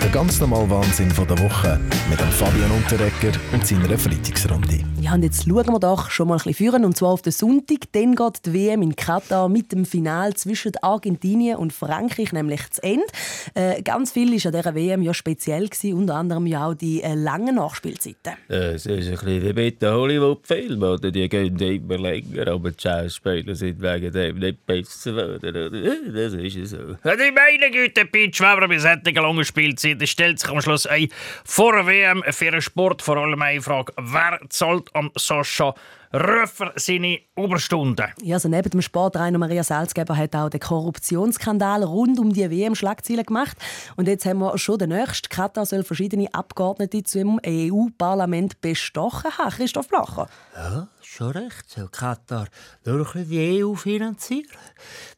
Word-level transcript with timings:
Der 0.00 0.10
ganz 0.10 0.38
normale 0.40 0.70
Wahnsinn 0.70 1.10
von 1.10 1.26
der 1.26 1.36
Woche 1.40 1.80
mit 2.08 2.20
dem 2.20 2.28
Fabian 2.28 2.70
Unterrecker 2.70 3.36
und 3.52 3.66
seiner 3.66 3.98
Freitagsrunde. 3.98 4.84
Ja, 5.00 5.14
und 5.14 5.24
jetzt 5.24 5.44
schauen 5.44 5.66
wir 5.66 5.80
doch 5.80 6.10
schon 6.10 6.28
mal 6.28 6.34
ein 6.34 6.38
bisschen 6.38 6.54
führen, 6.54 6.84
und 6.84 6.96
zwar 6.96 7.10
auf 7.10 7.22
den 7.22 7.32
Sonntag. 7.32 7.78
Dann 7.92 8.14
geht 8.14 8.46
die 8.46 8.54
WM 8.54 8.82
in 8.82 8.94
Katar 8.94 9.48
mit 9.48 9.72
dem 9.72 9.84
Final 9.84 10.34
zwischen 10.34 10.72
Argentinien 10.82 11.56
und 11.56 11.72
Frankreich 11.72 12.32
nämlich 12.32 12.70
zu 12.70 12.82
Ende. 12.82 13.06
Äh, 13.54 13.82
ganz 13.82 14.12
viel 14.12 14.30
war 14.30 14.46
an 14.46 14.56
dieser 14.56 14.74
WM 14.74 15.02
ja 15.02 15.12
speziell, 15.12 15.68
gewesen, 15.68 15.94
unter 15.94 16.14
anderem 16.14 16.46
ja 16.46 16.68
auch 16.68 16.74
die 16.74 17.02
äh, 17.02 17.14
langen 17.14 17.56
Nachspielzeiten. 17.56 18.34
Das 18.46 18.86
ist 18.86 18.88
ein 18.88 18.96
bisschen 18.96 19.42
wie 19.42 19.52
mit 19.52 19.82
den 19.82 19.92
Hollywood-Filmen, 19.92 21.00
die 21.12 21.28
gehen 21.28 21.58
immer 21.58 21.98
länger, 21.98 22.48
aber 22.48 22.70
die 22.70 22.80
Schauspieler 22.80 23.54
sind 23.54 23.82
wegen 23.82 24.12
dem 24.12 24.38
nicht 24.38 24.64
besser 24.64 25.12
geworden. 25.12 26.14
Das 26.14 26.34
ist 26.34 26.70
so. 26.70 26.76
Die 26.76 27.32
meine 27.32 27.70
Güte, 27.72 28.04
Pitch, 28.04 28.40
wenn 28.40 28.60
man 28.60 28.68
bei 28.68 28.78
solchen 28.78 29.14
langen 29.14 29.44
Spielzeiten 29.44 29.87
stellt 30.04 30.40
sich 30.40 30.50
am 30.50 30.60
Schluss 30.60 30.86
ein, 30.86 31.08
vor 31.44 31.72
der 31.72 31.86
WM 31.86 32.22
für 32.30 32.50
den 32.50 32.62
Sport. 32.62 33.02
Vor 33.02 33.16
allem 33.16 33.40
eine 33.40 33.62
Frage, 33.62 33.92
wer 33.96 34.40
zahlt 34.48 34.94
am 34.94 35.10
Sascha 35.16 35.74
Röffer 36.12 36.72
seine 36.76 37.20
Überstunden? 37.36 38.06
Ja, 38.22 38.36
also 38.36 38.48
neben 38.48 38.70
dem 38.70 38.80
Sportrainer 38.80 39.38
Maria 39.38 39.62
Salzgeber 39.62 40.16
hat 40.16 40.34
auch 40.34 40.48
der 40.48 40.60
Korruptionsskandal 40.60 41.84
rund 41.84 42.18
um 42.18 42.32
die 42.32 42.50
WM 42.50 42.74
Schlagzeilen 42.74 43.24
gemacht. 43.24 43.56
Und 43.96 44.08
jetzt 44.08 44.24
haben 44.24 44.38
wir 44.38 44.56
schon 44.58 44.78
den 44.78 44.90
nächsten. 44.90 45.28
Katar 45.28 45.66
soll 45.66 45.84
verschiedene 45.84 46.32
Abgeordnete 46.32 47.02
zum 47.02 47.40
EU-Parlament 47.46 48.60
bestochen 48.60 49.36
haben. 49.36 49.50
Christoph 49.50 49.88
Blacher. 49.88 50.28
Ja, 50.54 50.88
schon 51.02 51.32
recht. 51.32 51.68
Soll 51.68 51.88
Katar 51.88 52.46
durch 52.84 53.12
die 53.14 53.62
EU 53.62 53.74
finanzieren? 53.74 54.48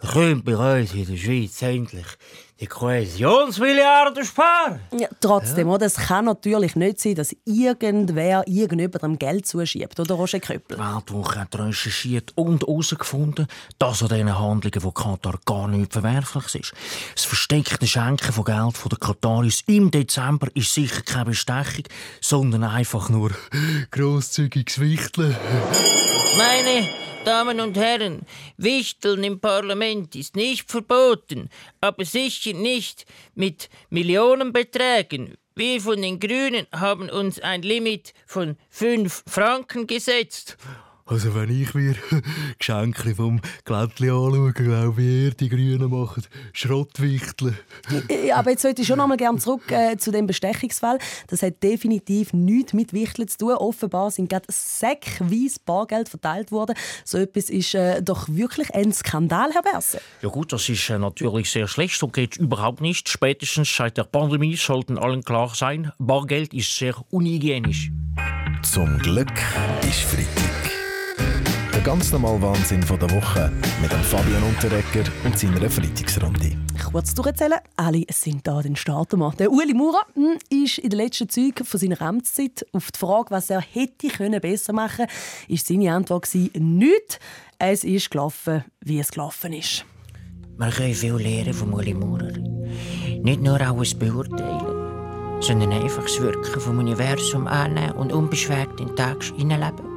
Wir 0.00 0.10
können 0.10 0.42
bei 0.42 0.80
uns 0.80 0.94
in 0.94 1.06
der 1.06 1.16
Schweiz 1.16 1.60
endlich 1.60 2.06
die 2.60 2.66
Kohäsionsmilliarden 2.66 4.24
sparen. 4.24 4.80
Ja, 4.98 5.08
trotzdem, 5.20 5.68
oder? 5.68 5.86
es 5.86 5.96
kann 5.96 6.24
natürlich 6.24 6.74
nicht 6.74 7.00
sein, 7.00 7.14
dass 7.14 7.34
irgendwer 7.44 8.42
irgendjemandem 8.46 9.18
Geld 9.18 9.46
zuschiebt, 9.46 10.00
oder 10.00 10.14
Roger 10.16 10.40
Köppel? 10.40 10.77
Die 10.78 10.84
Weltwoche 10.84 11.44
recherchiert 11.54 12.32
und 12.36 12.62
herausgefunden, 12.62 13.48
dass 13.80 14.00
an 14.00 14.10
diesen 14.10 14.38
Handlungen 14.38 14.80
von 14.80 14.94
Katar 14.94 15.40
gar 15.44 15.66
nicht 15.66 15.92
verwerflich 15.92 16.54
ist. 16.54 16.72
Das 17.16 17.24
versteckte 17.24 17.84
Schenken 17.88 18.32
von 18.32 18.44
Geld 18.44 18.76
von 18.76 18.90
den 18.90 19.00
Kataris 19.00 19.64
im 19.66 19.90
Dezember 19.90 20.46
ist 20.54 20.72
sicher 20.72 21.02
keine 21.02 21.24
Bestechung, 21.24 21.82
sondern 22.20 22.62
einfach 22.62 23.08
nur 23.08 23.32
grosszügiges 23.90 24.78
Wichteln. 24.78 25.36
Meine 26.36 26.88
Damen 27.24 27.58
und 27.58 27.76
Herren, 27.76 28.20
Wichteln 28.56 29.24
im 29.24 29.40
Parlament 29.40 30.14
ist 30.14 30.36
nicht 30.36 30.70
verboten, 30.70 31.50
aber 31.80 32.04
sicher 32.04 32.52
nicht 32.52 33.04
mit 33.34 33.68
Millionenbeträgen. 33.90 35.36
Wir 35.58 35.80
von 35.80 36.00
den 36.00 36.20
Grünen 36.20 36.68
haben 36.70 37.10
uns 37.10 37.40
ein 37.40 37.62
Limit 37.62 38.14
von 38.26 38.56
5 38.70 39.24
Franken 39.26 39.88
gesetzt. 39.88 40.56
Also 41.08 41.34
wenn 41.34 41.50
ich 41.50 41.72
mir 41.74 41.94
Geschenke 42.58 43.14
vom 43.14 43.40
Glättchen 43.64 44.10
anschaue, 44.10 44.52
glaube 44.52 45.02
ich, 45.02 45.08
ihr, 45.08 45.30
die 45.30 45.48
Grünen 45.48 45.90
machen 45.90 46.22
Schrottwichteln. 46.52 47.56
Aber 48.34 48.50
jetzt 48.50 48.62
sollte 48.62 48.82
ich 48.82 48.88
schon 48.88 48.98
noch 48.98 49.06
mal 49.06 49.16
gerne 49.16 49.38
zurück 49.38 49.70
äh, 49.70 49.96
zu 49.96 50.10
dem 50.10 50.26
Bestechungsfall. 50.26 50.98
Das 51.28 51.42
hat 51.42 51.62
definitiv 51.62 52.34
nichts 52.34 52.74
mit 52.74 52.92
Wichteln 52.92 53.26
zu 53.26 53.38
tun. 53.38 53.52
Offenbar 53.54 54.10
sind 54.10 54.28
gerade 54.28 54.46
säckweise 54.50 55.60
Bargeld 55.64 56.10
verteilt 56.10 56.52
worden. 56.52 56.76
So 57.04 57.16
etwas 57.16 57.48
ist 57.48 57.74
äh, 57.74 58.02
doch 58.02 58.28
wirklich 58.28 58.74
ein 58.74 58.92
Skandal, 58.92 59.50
Herr 59.52 59.62
Berse. 59.62 60.00
Ja 60.20 60.28
gut, 60.28 60.52
das 60.52 60.68
ist 60.68 60.90
äh, 60.90 60.98
natürlich 60.98 61.50
sehr 61.50 61.68
schlecht. 61.68 61.98
So 61.98 62.08
geht 62.08 62.36
überhaupt 62.36 62.82
nicht. 62.82 63.08
Spätestens 63.08 63.74
seit 63.74 63.96
der 63.96 64.04
Pandemie 64.04 64.56
sollten 64.56 64.98
allen 64.98 65.22
klar 65.22 65.52
sein, 65.54 65.90
Bargeld 65.98 66.52
ist 66.52 66.76
sehr 66.76 66.94
unhygienisch. 67.10 67.90
Zum 68.62 68.98
Glück 68.98 69.32
ist 69.82 70.02
Freitag. 70.02 70.67
Der 71.88 71.94
ganz 71.94 72.12
normale 72.12 72.42
Wahnsinn 72.42 72.82
von 72.82 72.98
der 72.98 73.10
Woche 73.12 73.50
mit 73.80 73.90
dem 73.90 74.02
Fabian 74.02 74.42
Unterrecker 74.42 75.10
und 75.24 75.38
seiner 75.38 75.70
Freitagsrunde. 75.70 76.54
Kurz 76.92 77.14
durcherzählen, 77.14 77.60
alle 77.76 78.04
sind 78.10 78.46
da 78.46 78.60
den 78.60 78.76
Starter 78.76 79.16
Der 79.38 79.50
Uli 79.50 79.72
Maurer 79.72 80.02
hm, 80.12 80.36
ist 80.50 80.76
in 80.76 80.90
den 80.90 80.98
letzten 80.98 81.30
Zügen 81.30 81.64
von 81.64 81.80
seiner 81.80 82.02
Amtszeit 82.02 82.66
auf 82.72 82.92
die 82.92 82.98
Frage, 82.98 83.30
was 83.30 83.48
er 83.48 83.62
hätte 83.62 84.08
können 84.08 84.38
besser 84.38 84.74
machen 84.74 85.06
können, 85.06 85.10
ist 85.48 85.66
seine 85.66 85.94
Antwort 85.94 86.30
gewesen, 86.30 86.76
nichts. 86.76 87.20
Es 87.58 87.84
ist 87.84 88.10
gelaufen, 88.10 88.66
wie 88.84 88.98
es 88.98 89.10
gelaufen 89.10 89.54
ist. 89.54 89.86
Man 90.58 90.70
kann 90.70 90.92
viel 90.92 91.14
lernen 91.14 91.54
von 91.54 91.72
Uli 91.72 91.94
Maurer. 91.94 92.32
Nicht 93.22 93.40
nur 93.40 93.58
alles 93.62 93.98
beurteilen, 93.98 95.40
sondern 95.40 95.72
einfach 95.72 96.02
das 96.02 96.20
Wirken 96.20 96.60
vom 96.60 96.80
Universum 96.80 97.46
annehmen 97.46 97.92
und 97.92 98.12
unbeschwert 98.12 98.78
in 98.78 98.88
den 98.88 98.96
Tag 98.96 99.24
hineinleben. 99.24 99.87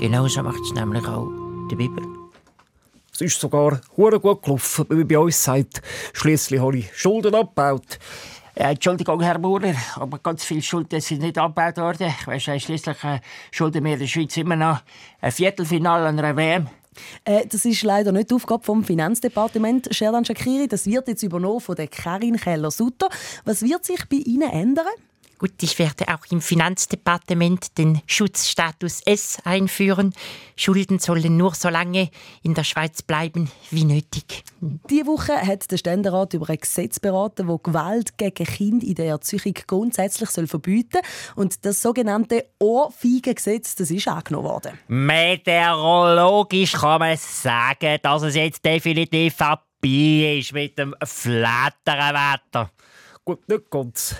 Genauso 0.00 0.42
macht 0.42 0.62
es 0.62 0.72
nämlich 0.72 1.06
auch 1.06 1.28
der 1.70 1.76
Biber. 1.76 2.00
Es 3.12 3.20
ist 3.20 3.38
sogar 3.38 3.82
hure 3.98 4.18
gut 4.18 4.42
gelaufen, 4.42 4.86
wie 4.88 5.04
bei 5.04 5.18
uns 5.18 5.44
sagt. 5.44 5.82
Schließlich 6.14 6.58
habe 6.58 6.78
ich 6.78 6.96
Schulden 6.96 7.34
abgebaut. 7.34 7.98
Äh, 8.54 8.70
Entschuldigung, 8.70 9.20
Herr 9.20 9.38
Maurer, 9.38 9.74
aber 9.96 10.18
ganz 10.18 10.42
viele 10.42 10.62
Schulden 10.62 11.02
sind 11.02 11.20
nicht 11.20 11.36
abgebaut 11.36 11.76
worden. 11.76 12.14
Ich 12.18 12.26
weiss, 12.26 12.44
schließlich 12.44 13.04
äh, 13.04 13.20
schulden 13.50 13.84
wir 13.84 13.98
der 13.98 14.06
Schweiz 14.06 14.34
immer 14.38 14.56
noch 14.56 14.80
ein 15.20 15.32
Viertelfinale 15.32 16.06
an 16.06 16.18
einer 16.18 16.34
WM. 16.34 16.68
Äh, 17.26 17.46
das 17.46 17.66
ist 17.66 17.82
leider 17.82 18.10
nicht 18.10 18.30
die 18.30 18.34
Aufgabe 18.36 18.64
vom 18.64 18.82
Finanzdepartement, 18.82 19.94
Sherdan 19.94 20.24
Shakiri. 20.24 20.66
Das 20.66 20.86
wird 20.86 21.08
jetzt 21.08 21.22
übernommen 21.22 21.60
von 21.60 21.76
der 21.76 21.88
Karin 21.88 22.36
Keller-Sutter. 22.38 23.10
Was 23.44 23.60
wird 23.60 23.84
sich 23.84 24.08
bei 24.08 24.16
Ihnen 24.16 24.48
ändern? 24.48 24.86
Gut, 25.40 25.62
ich 25.62 25.78
werde 25.78 26.06
auch 26.08 26.30
im 26.30 26.42
Finanzdepartement 26.42 27.78
den 27.78 28.02
Schutzstatus 28.04 29.00
S 29.06 29.38
einführen. 29.42 30.12
Schulden 30.54 30.98
sollen 30.98 31.38
nur 31.38 31.54
so 31.54 31.70
lange 31.70 32.10
in 32.42 32.52
der 32.52 32.62
Schweiz 32.62 33.00
bleiben 33.00 33.50
wie 33.70 33.84
nötig. 33.84 34.44
Diese 34.60 35.06
Woche 35.06 35.32
hat 35.40 35.70
der 35.70 35.78
Ständerat 35.78 36.34
über 36.34 36.50
ein 36.50 36.58
Gesetz 36.58 37.00
beraten, 37.00 37.48
das 37.48 37.62
Gewalt 37.62 38.18
gegen 38.18 38.44
Kinder 38.44 38.86
in 38.86 38.94
der 38.96 39.06
Erziehung 39.06 39.54
grundsätzlich 39.66 40.28
soll 40.28 40.46
verbieten 40.46 41.00
soll. 41.02 41.44
Und 41.44 41.64
das 41.64 41.80
sogenannte 41.80 42.44
Ohrfeigengesetz, 42.58 43.76
das 43.76 43.90
ist 43.90 44.08
angenommen 44.08 44.46
worden. 44.46 44.78
Meteorologisch 44.88 46.72
kann 46.72 47.00
man 47.00 47.16
sagen, 47.16 47.96
dass 48.02 48.24
es 48.24 48.34
jetzt 48.34 48.62
definitiv 48.62 49.36
vorbei 49.36 50.36
ist 50.38 50.52
mit 50.52 50.78
dem 50.78 50.94
flatteren 51.02 52.14
Wetter. 52.14 52.70
Gut, 53.24 53.48
nicht 53.48 53.70
ganz. 53.70 54.16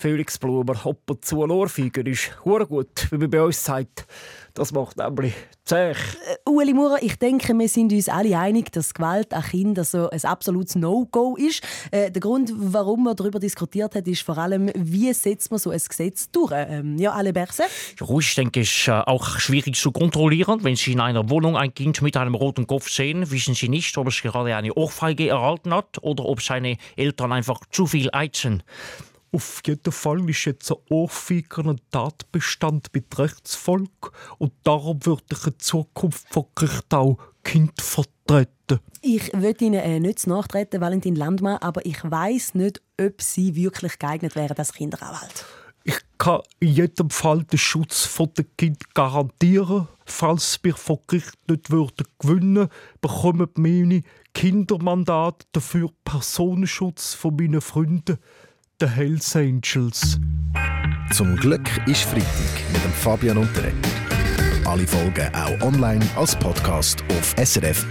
Felix 0.00 0.38
Blumer, 0.38 0.86
ab 0.86 1.10
und 1.10 1.24
zu 1.26 1.44
ein 1.44 1.50
Ohrfeiger 1.50 2.06
ist 2.06 2.30
hure 2.46 2.66
gut, 2.66 3.06
wie 3.10 3.18
man 3.18 3.28
bei 3.28 3.42
uns 3.42 3.62
sagt. 3.62 4.06
Das 4.54 4.72
macht 4.72 4.96
nämlich 4.96 5.34
zäh. 5.66 5.90
Äh, 5.90 5.94
Ueli 6.48 6.72
Maurer, 6.72 7.02
ich 7.02 7.18
denke, 7.18 7.52
wir 7.52 7.68
sind 7.68 7.92
uns 7.92 8.08
alle 8.08 8.38
einig, 8.38 8.72
dass 8.72 8.94
Gewalt 8.94 9.34
an 9.34 9.42
Kindern 9.42 9.84
so 9.84 10.08
ein 10.08 10.24
absolutes 10.24 10.74
No-Go 10.74 11.36
ist. 11.36 11.62
Äh, 11.90 12.10
der 12.10 12.20
Grund, 12.20 12.50
warum 12.56 13.04
man 13.04 13.14
darüber 13.14 13.38
diskutiert 13.38 13.94
hat, 13.94 14.08
ist 14.08 14.22
vor 14.22 14.38
allem, 14.38 14.70
wie 14.74 15.12
setzt 15.12 15.50
man 15.50 15.60
so 15.60 15.68
ein 15.68 15.82
Gesetz 15.86 16.30
durch? 16.30 16.52
Ähm, 16.54 16.96
ja, 16.96 17.12
alle 17.12 17.34
Berse? 17.34 17.64
Ja, 18.00 18.18
ich 18.18 18.34
denke, 18.34 18.60
es 18.60 18.70
ist 18.70 18.88
äh, 18.88 18.92
auch 18.92 19.38
schwierig 19.38 19.76
zu 19.76 19.92
kontrollieren. 19.92 20.64
Wenn 20.64 20.76
Sie 20.76 20.92
in 20.92 21.00
einer 21.00 21.28
Wohnung 21.28 21.58
ein 21.58 21.74
Kind 21.74 22.00
mit 22.00 22.16
einem 22.16 22.34
roten 22.34 22.66
Kopf 22.66 22.88
sehen, 22.88 23.30
wissen 23.30 23.54
Sie 23.54 23.68
nicht, 23.68 23.98
ob 23.98 24.08
es 24.08 24.22
gerade 24.22 24.56
eine 24.56 24.72
Ohrfeige 24.72 25.28
erhalten 25.28 25.74
hat 25.74 25.98
oder 26.00 26.24
ob 26.24 26.40
seine 26.40 26.78
Eltern 26.96 27.32
einfach 27.32 27.60
zu 27.70 27.86
viel 27.86 28.08
eizen. 28.12 28.62
Auf 29.32 29.62
jeden 29.64 29.92
Fall 29.92 30.28
ist 30.28 30.44
jetzt 30.44 30.72
ein 30.72 30.78
Ohrfeiger 30.90 31.64
ein 31.66 31.80
Tatbestand 31.90 32.88
mit 32.92 33.16
Rechtsvolk 33.16 34.12
und 34.38 34.52
darum 34.64 35.04
wird 35.06 35.24
ich 35.30 35.46
in 35.46 35.58
Zukunft 35.58 36.26
vor 36.30 36.48
Gericht 36.56 36.92
auch 36.92 37.18
Kind 37.44 37.80
vertreten. 37.80 38.80
Ich 39.02 39.32
würde 39.32 39.64
Ihnen 39.64 39.80
äh, 39.80 40.00
nicht 40.00 40.26
nachtreten, 40.26 40.80
Valentin 40.80 41.14
Landmann, 41.14 41.58
aber 41.58 41.86
ich 41.86 42.02
weiß 42.02 42.54
nicht, 42.54 42.82
ob 43.00 43.22
Sie 43.22 43.54
wirklich 43.54 43.98
geeignet 43.98 44.34
wären 44.34 44.56
als 44.56 44.72
Kinderanwalt. 44.72 45.44
Ich 45.84 45.98
kann 46.18 46.42
in 46.58 46.68
jedem 46.68 47.08
Fall 47.08 47.44
den 47.44 47.58
Schutz 47.58 48.18
der 48.36 48.44
Kind 48.58 48.94
garantieren. 48.94 49.88
Falls 50.04 50.58
wir 50.62 50.74
vor 50.74 51.00
Gericht 51.06 51.38
nicht 51.48 51.70
würden 51.70 52.06
gewinnen 52.18 52.68
bekommen 53.00 53.48
meine 53.54 54.02
Kindermandate 54.34 55.46
dafür 55.52 55.90
Personenschutz 56.04 57.14
von 57.14 57.36
meinen 57.36 57.60
Freunden 57.60 58.18
den 58.80 58.88
Hells 58.88 59.36
Angels. 59.36 60.18
Zum 61.12 61.36
Glück 61.36 61.68
ist 61.86 62.04
Freitag 62.04 62.24
mit 62.72 62.82
dem 62.82 62.92
Fabian 62.92 63.36
Unterreger. 63.36 63.74
Alle 64.64 64.86
Folgen 64.86 65.28
auch 65.34 65.60
online 65.60 66.00
als 66.16 66.34
Podcast 66.36 67.02
auf 67.10 67.34
srf.ch-audio. 67.36 67.90